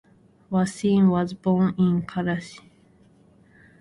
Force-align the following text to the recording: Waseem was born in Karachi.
Waseem 0.51 1.09
was 1.11 1.35
born 1.35 1.75
in 1.77 2.01
Karachi. 2.01 2.71